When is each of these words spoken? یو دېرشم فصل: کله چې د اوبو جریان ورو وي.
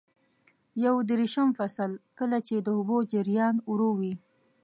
یو 0.85 0.95
دېرشم 1.09 1.49
فصل: 1.57 1.91
کله 2.19 2.37
چې 2.47 2.55
د 2.59 2.67
اوبو 2.77 2.97
جریان 3.11 3.55
ورو 3.69 3.89
وي. 3.99 4.13